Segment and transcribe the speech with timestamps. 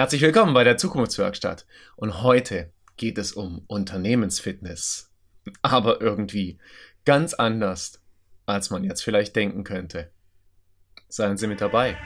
[0.00, 1.66] Herzlich willkommen bei der Zukunftswerkstatt.
[1.94, 5.10] Und heute geht es um Unternehmensfitness.
[5.60, 6.58] Aber irgendwie
[7.04, 8.00] ganz anders,
[8.46, 10.10] als man jetzt vielleicht denken könnte.
[11.10, 11.98] Seien Sie mit dabei.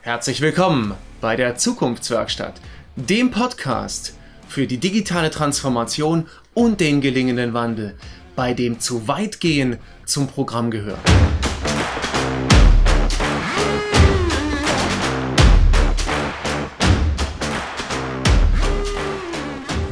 [0.00, 2.62] Herzlich willkommen bei der Zukunftswerkstatt,
[2.96, 4.14] dem Podcast
[4.50, 7.94] für die digitale Transformation und den gelingenden Wandel,
[8.34, 10.98] bei dem zu weit gehen zum Programm gehört.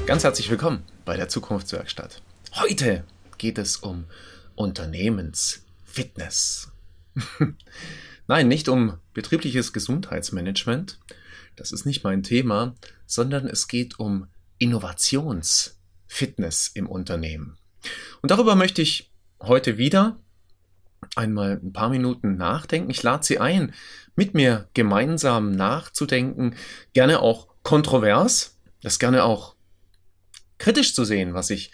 [0.06, 2.20] Ganz herzlich willkommen bei der Zukunftswerkstatt.
[2.56, 3.04] Heute
[3.38, 4.06] geht es um
[4.56, 6.72] Unternehmensfitness.
[8.26, 10.98] Nein, nicht um betriebliches Gesundheitsmanagement.
[11.54, 12.74] Das ist nicht mein Thema,
[13.06, 14.26] sondern es geht um
[14.58, 17.58] Innovationsfitness im Unternehmen.
[18.22, 20.20] Und darüber möchte ich heute wieder
[21.14, 22.90] einmal ein paar Minuten nachdenken.
[22.90, 23.72] Ich lade Sie ein,
[24.16, 26.56] mit mir gemeinsam nachzudenken,
[26.92, 29.54] gerne auch kontrovers, das gerne auch
[30.58, 31.70] kritisch zu sehen, was ich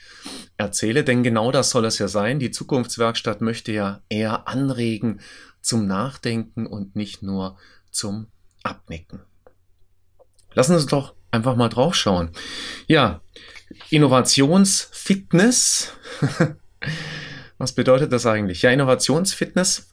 [0.56, 2.38] erzähle, denn genau das soll es ja sein.
[2.38, 5.20] Die Zukunftswerkstatt möchte ja eher anregen
[5.62, 7.56] zum Nachdenken und nicht nur
[7.90, 8.26] zum
[8.62, 9.20] Abnicken.
[10.52, 12.30] Lassen Sie uns doch einfach mal draufschauen.
[12.86, 13.20] Ja,
[13.90, 15.92] Innovationsfitness.
[17.58, 18.62] Was bedeutet das eigentlich?
[18.62, 19.88] Ja, Innovationsfitness,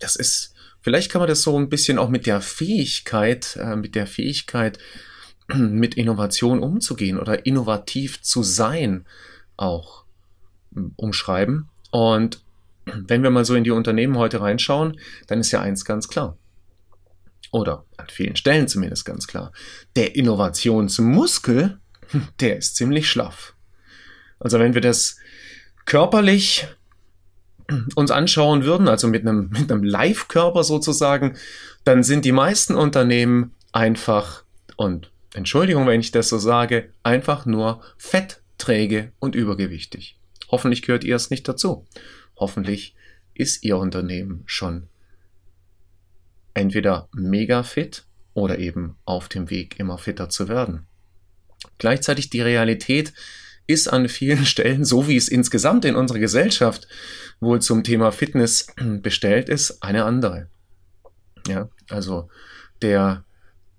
[0.00, 3.94] das ist, vielleicht kann man das so ein bisschen auch mit der Fähigkeit, äh, mit
[3.94, 4.78] der Fähigkeit,
[5.54, 9.06] mit Innovation umzugehen oder innovativ zu sein
[9.56, 10.04] auch
[10.74, 11.68] hm, umschreiben.
[11.90, 12.42] Und
[12.84, 16.36] wenn wir mal so in die Unternehmen heute reinschauen, dann ist ja eins ganz klar.
[17.56, 19.50] Oder an vielen Stellen zumindest ganz klar.
[19.96, 21.80] Der Innovationsmuskel,
[22.40, 23.54] der ist ziemlich schlaff.
[24.38, 25.16] Also wenn wir das
[25.86, 26.66] körperlich
[27.94, 31.38] uns anschauen würden, also mit einem, mit einem Live-Körper sozusagen,
[31.84, 34.44] dann sind die meisten Unternehmen einfach,
[34.76, 40.18] und Entschuldigung, wenn ich das so sage, einfach nur fett, träge und übergewichtig.
[40.50, 41.86] Hoffentlich gehört ihr es nicht dazu.
[42.36, 42.94] Hoffentlich
[43.32, 44.88] ist Ihr Unternehmen schon
[46.56, 50.86] entweder mega fit oder eben auf dem Weg, immer fitter zu werden.
[51.78, 53.12] Gleichzeitig die Realität
[53.66, 56.88] ist an vielen Stellen, so wie es insgesamt in unserer Gesellschaft
[57.40, 58.68] wohl zum Thema Fitness
[59.02, 60.48] bestellt ist, eine andere.
[61.46, 62.28] Ja, also
[62.82, 63.24] der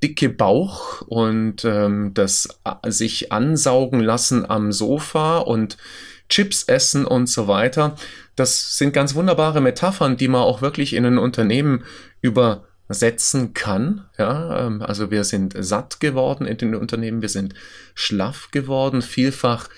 [0.04, 2.48] dicke Bauch und ähm, das
[2.86, 5.78] sich ansaugen lassen am Sofa und
[6.30, 7.96] Chips essen und so weiter.
[8.36, 11.84] Das sind ganz wunderbare Metaphern, die man auch wirklich in ein Unternehmen
[12.22, 14.06] übersetzen kann.
[14.18, 17.54] Ja, ähm, also wir sind satt geworden in den Unternehmen, wir sind
[17.96, 19.02] schlaff geworden.
[19.02, 19.70] Vielfach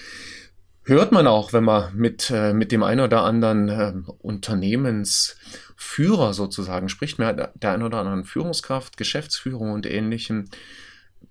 [0.83, 6.89] hört man auch, wenn man mit, äh, mit dem einen oder anderen äh, Unternehmensführer sozusagen
[6.89, 10.45] spricht, mit der einen oder anderen Führungskraft, Geschäftsführung und ähnlichem.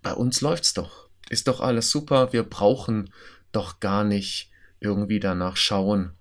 [0.01, 1.09] Bei uns läuft's doch.
[1.29, 2.33] Ist doch alles super.
[2.33, 3.13] Wir brauchen
[3.53, 4.48] doch gar nicht
[4.81, 6.13] irgendwie danach schauen,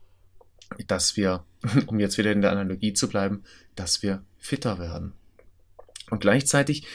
[0.88, 1.44] dass wir,
[1.88, 3.44] um jetzt wieder in der Analogie zu bleiben,
[3.76, 5.14] dass wir fitter werden.
[6.10, 6.86] Und gleichzeitig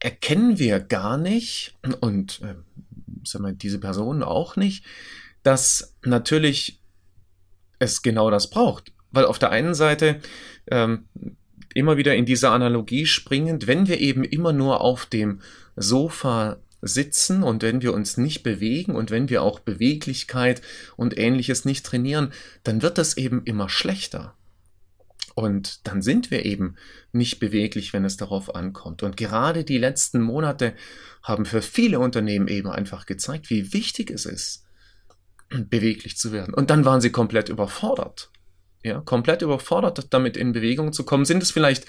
[0.00, 2.54] erkennen wir gar nicht und äh,
[3.24, 4.84] sagen wir, diese Personen auch nicht,
[5.42, 6.80] dass natürlich
[7.78, 8.92] es genau das braucht.
[9.10, 10.20] Weil auf der einen Seite
[10.70, 11.06] ähm,
[11.74, 15.40] immer wieder in dieser Analogie springend, wenn wir eben immer nur auf dem
[15.76, 20.62] Sofa sitzen und wenn wir uns nicht bewegen und wenn wir auch Beweglichkeit
[20.96, 22.32] und ähnliches nicht trainieren,
[22.64, 24.34] dann wird das eben immer schlechter.
[25.34, 26.76] Und dann sind wir eben
[27.12, 29.02] nicht beweglich, wenn es darauf ankommt.
[29.02, 30.74] Und gerade die letzten Monate
[31.22, 34.64] haben für viele Unternehmen eben einfach gezeigt, wie wichtig es ist,
[35.50, 36.54] beweglich zu werden.
[36.54, 38.30] Und dann waren sie komplett überfordert.
[38.82, 41.84] Ja, komplett überfordert, damit in Bewegung zu kommen, sind es vielleicht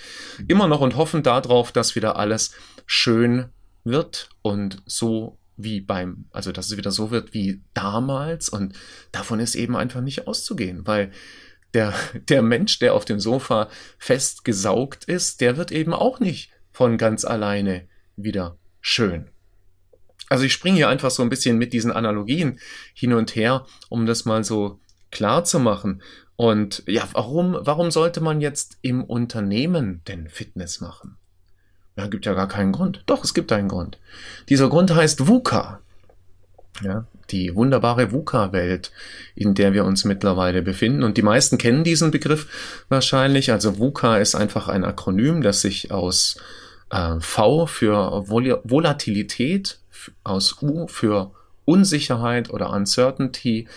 [0.48, 2.52] immer noch und hoffen darauf, dass wieder alles
[2.86, 3.50] schön
[3.88, 8.74] wird und so wie beim, also dass es wieder so wird wie damals und
[9.12, 11.12] davon ist eben einfach nicht auszugehen, weil
[11.74, 11.94] der,
[12.30, 17.26] der Mensch, der auf dem Sofa festgesaugt ist, der wird eben auch nicht von ganz
[17.26, 19.30] alleine wieder schön.
[20.30, 22.60] Also ich springe hier einfach so ein bisschen mit diesen Analogien
[22.94, 24.80] hin und her, um das mal so
[25.10, 26.02] klar zu machen.
[26.36, 31.18] Und ja, warum, warum sollte man jetzt im Unternehmen denn Fitness machen?
[31.98, 33.02] Ja, gibt ja gar keinen Grund.
[33.08, 33.98] Doch, es gibt einen Grund.
[34.50, 35.80] Dieser Grund heißt VUCA.
[36.84, 38.92] Ja, die wunderbare VUCA-Welt,
[39.34, 41.04] in der wir uns mittlerweile befinden.
[41.04, 43.52] Und die meisten kennen diesen Begriff wahrscheinlich.
[43.52, 46.38] Also VUCA ist einfach ein Akronym, das sich aus
[46.92, 49.80] äh, V für Vol Volatilität,
[50.24, 51.32] aus U für
[51.66, 53.68] Unsicherheit oder Uncertainty,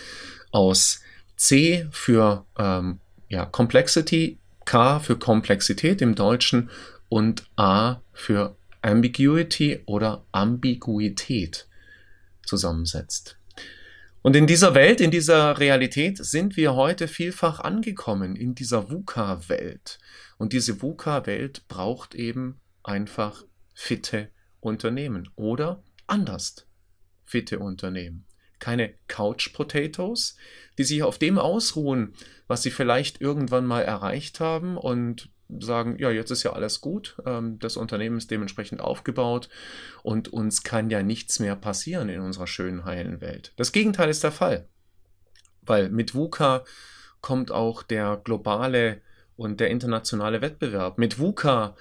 [0.51, 1.01] aus
[1.35, 6.69] C für ähm, ja, Complexity, K für Komplexität im Deutschen
[7.11, 11.67] und A für Ambiguity oder Ambiguität
[12.45, 13.37] zusammensetzt.
[14.21, 19.99] Und in dieser Welt, in dieser Realität sind wir heute vielfach angekommen, in dieser VUCA-Welt.
[20.37, 23.43] Und diese VUCA-Welt braucht eben einfach
[23.73, 24.29] fitte
[24.61, 26.65] Unternehmen oder anders
[27.25, 28.25] fitte Unternehmen.
[28.59, 30.37] Keine Couch Potatoes,
[30.77, 32.13] die sich auf dem ausruhen,
[32.47, 37.17] was sie vielleicht irgendwann mal erreicht haben und sagen, ja, jetzt ist ja alles gut,
[37.25, 39.49] ähm, das Unternehmen ist dementsprechend aufgebaut
[40.03, 43.53] und uns kann ja nichts mehr passieren in unserer schönen, heilen Welt.
[43.57, 44.67] Das Gegenteil ist der Fall,
[45.61, 46.63] weil mit VUCA
[47.21, 49.01] kommt auch der globale
[49.35, 50.97] und der internationale Wettbewerb.
[50.97, 51.75] Mit VUCA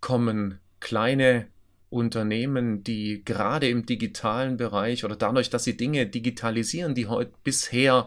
[0.00, 1.46] kommen kleine
[1.90, 8.06] Unternehmen, die gerade im digitalen Bereich oder dadurch, dass sie Dinge digitalisieren, die heute bisher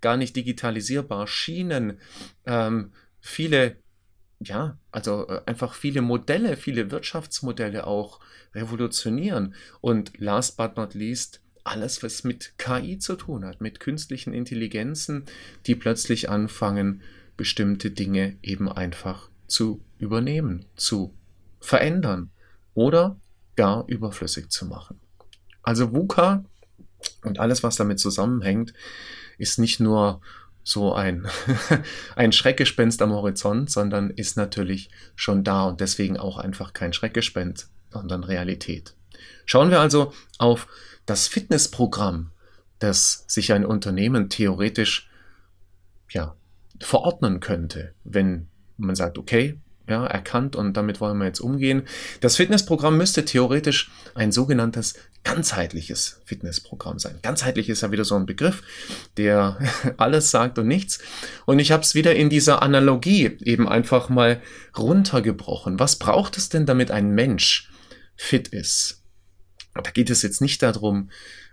[0.00, 1.98] gar nicht digitalisierbar schienen,
[2.46, 3.76] ähm, viele
[4.40, 8.20] ja, also äh, einfach viele Modelle, viele Wirtschaftsmodelle auch
[8.54, 9.54] revolutionieren.
[9.80, 15.24] Und last but not least, alles, was mit KI zu tun hat, mit künstlichen Intelligenzen,
[15.66, 17.02] die plötzlich anfangen,
[17.36, 21.14] bestimmte Dinge eben einfach zu übernehmen, zu
[21.60, 22.30] verändern
[22.74, 23.16] oder
[23.56, 25.00] gar überflüssig zu machen.
[25.62, 26.44] Also VUCA
[27.22, 28.72] und alles, was damit zusammenhängt,
[29.36, 30.20] ist nicht nur
[30.68, 31.26] so ein,
[32.16, 37.70] ein Schreckgespenst am Horizont, sondern ist natürlich schon da und deswegen auch einfach kein Schreckgespenst,
[37.90, 38.94] sondern Realität.
[39.46, 40.66] Schauen wir also auf
[41.06, 42.32] das Fitnessprogramm,
[42.80, 45.08] das sich ein Unternehmen theoretisch
[46.10, 46.36] ja,
[46.80, 51.82] verordnen könnte, wenn man sagt, okay, ja, erkannt und damit wollen wir jetzt umgehen.
[52.20, 54.94] Das Fitnessprogramm müsste theoretisch ein sogenanntes
[55.24, 57.18] ganzheitliches Fitnessprogramm sein.
[57.22, 58.62] Ganzheitlich ist ja wieder so ein Begriff,
[59.16, 59.58] der
[59.96, 61.00] alles sagt und nichts.
[61.46, 64.40] Und ich habe es wieder in dieser Analogie eben einfach mal
[64.76, 65.78] runtergebrochen.
[65.78, 67.70] Was braucht es denn, damit ein Mensch
[68.16, 69.02] fit ist?
[69.74, 71.10] Da geht es jetzt nicht darum,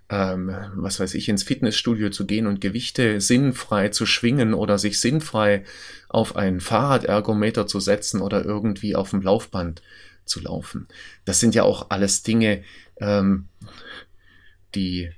[0.09, 4.99] ähm, was weiß ich, ins Fitnessstudio zu gehen und Gewichte sinnfrei zu schwingen oder sich
[4.99, 5.63] sinnfrei
[6.09, 9.81] auf ein Fahrradergometer zu setzen oder irgendwie auf dem Laufband
[10.25, 10.87] zu laufen.
[11.25, 12.63] Das sind ja auch alles Dinge,
[12.97, 13.47] ähm,
[14.75, 15.11] die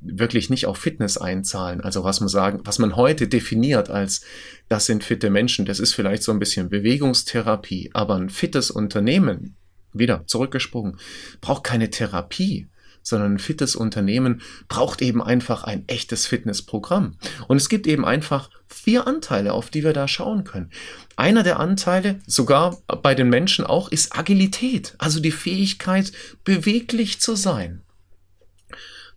[0.00, 1.80] wirklich nicht auf Fitness einzahlen.
[1.80, 4.22] Also was man sagen, was man heute definiert als
[4.68, 9.56] das sind fitte Menschen, das ist vielleicht so ein bisschen Bewegungstherapie, aber ein fittes Unternehmen,
[9.92, 10.98] wieder zurückgesprungen,
[11.40, 12.68] braucht keine Therapie,
[13.02, 17.16] sondern ein fittes Unternehmen braucht eben einfach ein echtes Fitnessprogramm.
[17.48, 20.70] Und es gibt eben einfach vier Anteile, auf die wir da schauen können.
[21.16, 26.12] Einer der Anteile, sogar bei den Menschen auch, ist Agilität, also die Fähigkeit,
[26.44, 27.82] beweglich zu sein.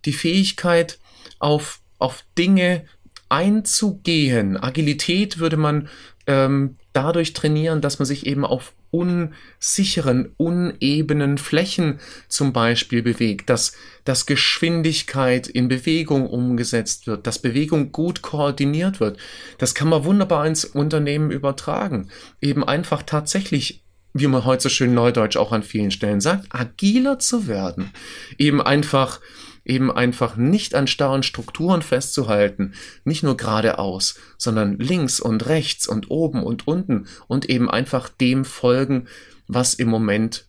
[0.04, 0.98] Die Fähigkeit,
[1.38, 2.84] auf, auf Dinge
[3.28, 4.56] einzugehen.
[4.56, 5.88] Agilität würde man
[6.26, 13.72] ähm, dadurch trainieren, dass man sich eben auf unsicheren, unebenen Flächen zum Beispiel bewegt, dass,
[14.04, 19.18] dass Geschwindigkeit in Bewegung umgesetzt wird, dass Bewegung gut koordiniert wird.
[19.58, 22.08] Das kann man wunderbar ins Unternehmen übertragen.
[22.40, 23.82] Eben einfach tatsächlich
[24.14, 27.92] wie man heute so schön neudeutsch auch an vielen Stellen sagt, agiler zu werden.
[28.36, 29.20] Eben einfach
[29.68, 32.74] eben einfach nicht an starren Strukturen festzuhalten,
[33.04, 38.44] nicht nur geradeaus, sondern links und rechts und oben und unten und eben einfach dem
[38.44, 39.08] folgen,
[39.46, 40.46] was im Moment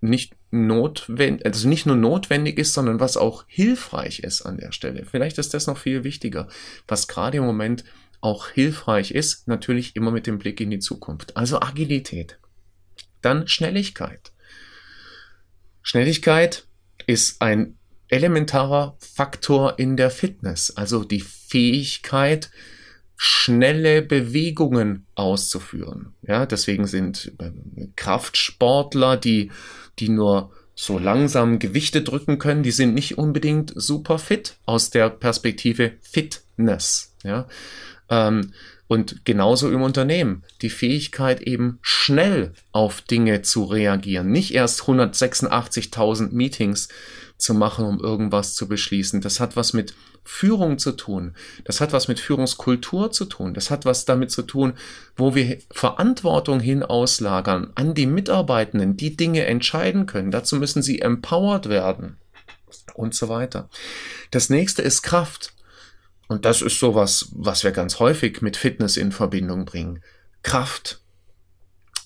[0.00, 5.04] nicht notwendig, also nicht nur notwendig ist, sondern was auch hilfreich ist an der Stelle.
[5.04, 6.48] Vielleicht ist das noch viel wichtiger,
[6.86, 7.84] was gerade im Moment
[8.20, 11.36] auch hilfreich ist, natürlich immer mit dem Blick in die Zukunft.
[11.36, 12.38] Also Agilität.
[13.22, 14.32] Dann Schnelligkeit.
[15.82, 16.66] Schnelligkeit
[17.06, 17.77] ist ein
[18.08, 22.50] elementarer Faktor in der Fitness, also die Fähigkeit,
[23.16, 26.14] schnelle Bewegungen auszuführen.
[26.22, 29.50] Ja, deswegen sind ähm, Kraftsportler, die,
[29.98, 35.10] die nur so langsam Gewichte drücken können, die sind nicht unbedingt super fit aus der
[35.10, 37.12] Perspektive Fitness.
[37.24, 37.48] Ja,
[38.08, 38.52] ähm,
[38.86, 40.44] und genauso im Unternehmen.
[40.62, 44.30] Die Fähigkeit eben schnell auf Dinge zu reagieren.
[44.30, 46.88] Nicht erst 186.000 Meetings
[47.38, 49.20] zu machen, um irgendwas zu beschließen.
[49.20, 51.34] Das hat was mit Führung zu tun.
[51.64, 53.54] Das hat was mit Führungskultur zu tun.
[53.54, 54.74] Das hat was damit zu tun,
[55.16, 60.30] wo wir Verantwortung hin auslagern an die Mitarbeitenden, die Dinge entscheiden können.
[60.30, 62.18] Dazu müssen sie empowered werden
[62.94, 63.70] und so weiter.
[64.30, 65.54] Das nächste ist Kraft.
[66.26, 70.02] Und das ist sowas, was wir ganz häufig mit Fitness in Verbindung bringen.
[70.42, 71.00] Kraft.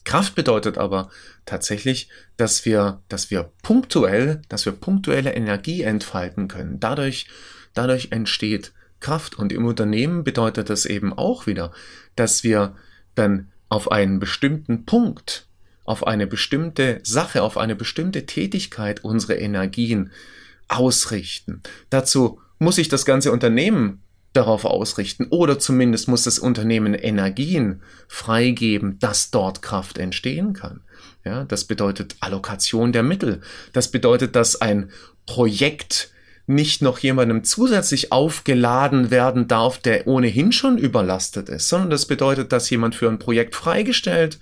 [0.05, 1.11] Kraft bedeutet aber
[1.47, 6.81] tatsächlich, dass wir, dass wir punktuell, dass wir punktuelle Energie entfalten können.
[6.81, 7.27] Dadurch,
[7.75, 9.39] dadurch entsteht Kraft.
[9.39, 11.73] Und im Unternehmen bedeutet das eben auch wieder,
[12.17, 12.75] dass wir
[13.15, 15.47] dann auf einen bestimmten Punkt,
[15.85, 20.11] auf eine bestimmte Sache, auf eine bestimmte Tätigkeit unsere Energien
[20.69, 21.63] ausrichten.
[21.91, 24.02] Dazu muss sich das ganze Unternehmen
[24.33, 30.81] darauf ausrichten oder zumindest muss das Unternehmen Energien freigeben, dass dort Kraft entstehen kann.
[31.25, 33.41] Ja, das bedeutet Allokation der Mittel.
[33.73, 34.91] Das bedeutet, dass ein
[35.27, 36.11] Projekt
[36.47, 42.53] nicht noch jemandem zusätzlich aufgeladen werden darf, der ohnehin schon überlastet ist, sondern das bedeutet,
[42.53, 44.41] dass jemand für ein Projekt freigestellt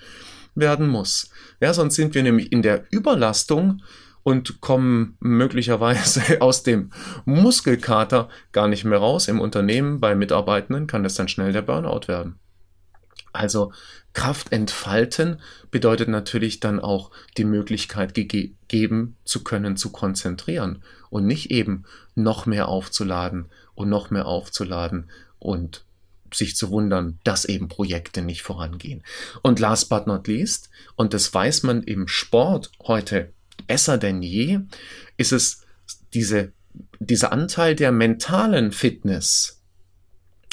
[0.55, 1.31] werden muss.
[1.61, 3.83] Ja, sonst sind wir nämlich in der Überlastung
[4.31, 6.93] und kommen möglicherweise aus dem
[7.25, 9.27] Muskelkater gar nicht mehr raus.
[9.27, 12.39] Im Unternehmen bei Mitarbeitenden kann das dann schnell der Burnout werden.
[13.33, 13.73] Also
[14.13, 21.27] Kraft entfalten bedeutet natürlich dann auch die Möglichkeit ge geben zu können, zu konzentrieren und
[21.27, 21.85] nicht eben
[22.15, 25.85] noch mehr aufzuladen und noch mehr aufzuladen und
[26.33, 29.03] sich zu wundern, dass eben Projekte nicht vorangehen.
[29.43, 33.33] Und last but not least, und das weiß man im Sport heute
[33.71, 34.59] besser denn je,
[35.17, 35.61] ist es
[36.13, 36.51] diese,
[36.99, 39.61] dieser Anteil der mentalen Fitness.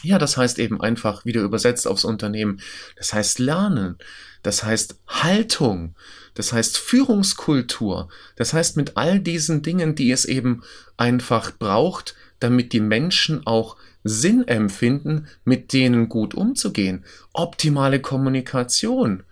[0.03, 2.61] Ja, das heißt eben einfach wieder übersetzt aufs Unternehmen.
[2.95, 3.97] Das heißt Lernen.
[4.43, 5.95] Das heißt Haltung.
[6.35, 8.07] Das heißt Führungskultur.
[8.35, 10.61] Das heißt mit all diesen Dingen, die es eben
[10.95, 17.03] einfach braucht, damit die Menschen auch Sinn empfinden, mit denen gut umzugehen.
[17.33, 19.23] Optimale Kommunikation.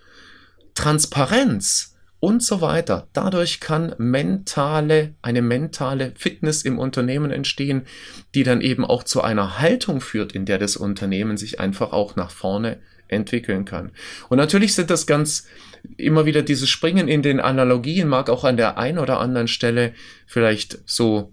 [0.74, 1.95] Transparenz
[2.25, 3.08] und so weiter.
[3.13, 7.84] Dadurch kann mentale, eine mentale Fitness im Unternehmen entstehen,
[8.34, 12.15] die dann eben auch zu einer Haltung führt, in der das Unternehmen sich einfach auch
[12.15, 13.91] nach vorne entwickeln kann.
[14.27, 15.46] Und natürlich sind das ganz
[15.98, 19.94] immer wieder dieses Springen in den Analogien mag auch an der einen oder anderen Stelle
[20.25, 21.32] vielleicht so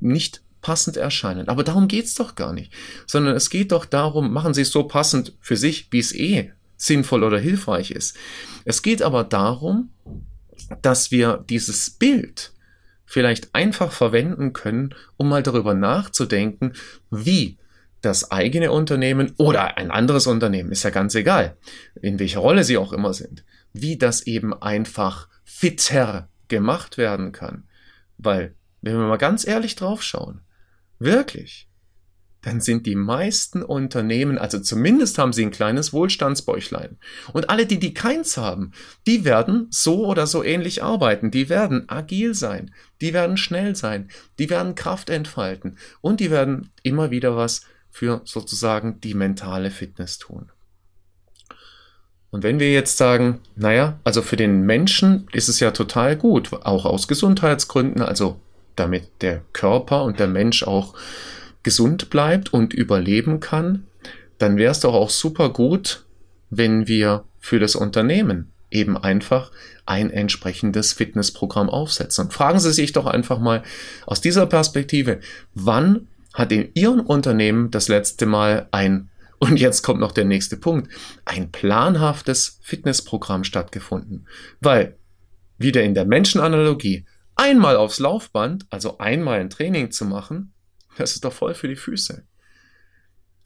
[0.00, 1.48] nicht passend erscheinen.
[1.48, 2.74] Aber darum geht's doch gar nicht.
[3.06, 6.52] Sondern es geht doch darum, machen Sie es so passend für sich, wie es eh
[6.80, 8.16] sinnvoll oder hilfreich ist.
[8.64, 9.90] Es geht aber darum,
[10.82, 12.52] dass wir dieses Bild
[13.04, 16.72] vielleicht einfach verwenden können, um mal darüber nachzudenken,
[17.10, 17.58] wie
[18.00, 21.56] das eigene Unternehmen oder ein anderes Unternehmen, ist ja ganz egal,
[22.00, 23.44] in welcher Rolle sie auch immer sind,
[23.74, 27.64] wie das eben einfach fitter gemacht werden kann.
[28.16, 30.40] Weil, wenn wir mal ganz ehrlich draufschauen,
[30.98, 31.68] wirklich,
[32.42, 36.98] dann sind die meisten Unternehmen, also zumindest haben sie ein kleines Wohlstandsbäuchlein.
[37.32, 38.72] Und alle, die, die keins haben,
[39.06, 41.30] die werden so oder so ähnlich arbeiten.
[41.30, 46.70] Die werden agil sein, die werden schnell sein, die werden Kraft entfalten und die werden
[46.82, 50.50] immer wieder was für sozusagen die mentale Fitness tun.
[52.30, 56.52] Und wenn wir jetzt sagen, naja, also für den Menschen ist es ja total gut,
[56.52, 58.40] auch aus Gesundheitsgründen, also
[58.76, 60.94] damit der Körper und der Mensch auch
[61.62, 63.86] gesund bleibt und überleben kann,
[64.38, 66.04] dann wäre es doch auch super gut,
[66.48, 69.50] wenn wir für das Unternehmen eben einfach
[69.86, 72.26] ein entsprechendes Fitnessprogramm aufsetzen.
[72.26, 73.62] Und fragen Sie sich doch einfach mal
[74.06, 75.20] aus dieser Perspektive,
[75.54, 80.56] wann hat in Ihrem Unternehmen das letzte Mal ein, und jetzt kommt noch der nächste
[80.56, 80.92] Punkt,
[81.24, 84.26] ein planhaftes Fitnessprogramm stattgefunden?
[84.60, 84.96] Weil,
[85.58, 87.04] wieder in der Menschenanalogie,
[87.36, 90.52] einmal aufs Laufband, also einmal ein Training zu machen,
[91.00, 92.24] das ist doch voll für die Füße.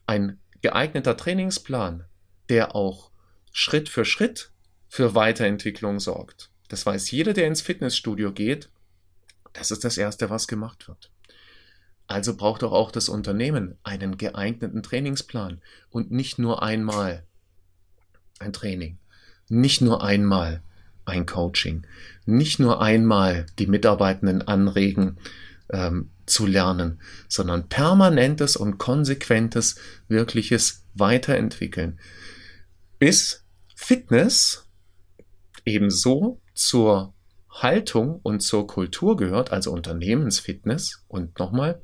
[0.06, 2.04] Ein geeigneter Trainingsplan,
[2.48, 3.10] der auch
[3.52, 4.50] Schritt für Schritt
[4.88, 6.50] für Weiterentwicklung sorgt.
[6.68, 8.68] Das weiß jeder, der ins Fitnessstudio geht.
[9.52, 11.10] Das ist das Erste, was gemacht wird.
[12.06, 17.24] Also braucht doch auch das Unternehmen einen geeigneten Trainingsplan und nicht nur einmal
[18.38, 18.98] ein Training,
[19.48, 20.62] nicht nur einmal
[21.06, 21.86] ein Coaching,
[22.26, 25.18] nicht nur einmal die Mitarbeitenden anregen,
[25.70, 29.76] ähm, zu lernen, sondern permanentes und konsequentes,
[30.08, 31.98] wirkliches Weiterentwickeln.
[32.98, 34.68] Bis Fitness
[35.64, 37.14] ebenso zur
[37.50, 41.04] Haltung und zur Kultur gehört, also Unternehmensfitness.
[41.08, 41.80] Und nochmal,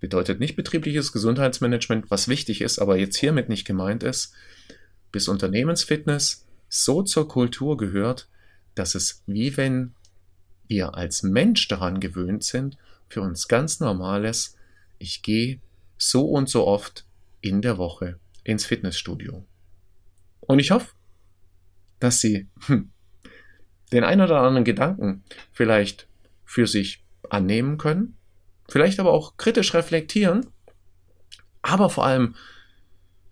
[0.00, 4.32] bedeutet nicht betriebliches Gesundheitsmanagement, was wichtig ist, aber jetzt hiermit nicht gemeint ist,
[5.10, 8.28] bis Unternehmensfitness so zur Kultur gehört,
[8.74, 9.94] dass es wie wenn
[10.68, 12.76] wir als Mensch daran gewöhnt sind,
[13.08, 14.56] für uns ganz normales,
[14.98, 15.60] ich gehe
[15.96, 17.06] so und so oft
[17.40, 19.44] in der Woche ins Fitnessstudio.
[20.40, 20.92] Und ich hoffe,
[22.00, 22.90] dass Sie hm,
[23.92, 26.08] den ein oder anderen Gedanken vielleicht
[26.44, 28.16] für sich annehmen können,
[28.68, 30.46] vielleicht aber auch kritisch reflektieren,
[31.62, 32.34] aber vor allem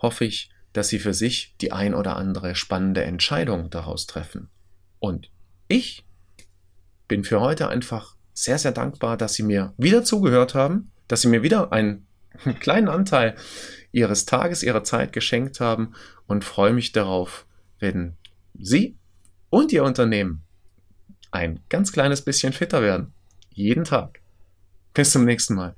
[0.01, 4.51] hoffe ich, dass Sie für sich die ein oder andere spannende Entscheidung daraus treffen.
[4.99, 5.31] Und
[5.69, 6.06] ich
[7.09, 11.29] bin für heute einfach sehr, sehr dankbar, dass Sie mir wieder zugehört haben, dass Sie
[11.29, 12.07] mir wieder einen
[12.61, 13.37] kleinen Anteil
[13.93, 15.95] Ihres Tages, Ihrer Zeit geschenkt haben
[16.27, 17.47] und freue mich darauf,
[17.79, 18.15] wenn
[18.59, 18.97] Sie
[19.51, 20.43] und Ihr Unternehmen
[21.31, 23.13] ein ganz kleines bisschen fitter werden.
[23.51, 24.21] Jeden Tag.
[24.95, 25.75] Bis zum nächsten Mal.